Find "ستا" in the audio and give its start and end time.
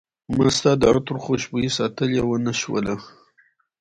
0.57-0.71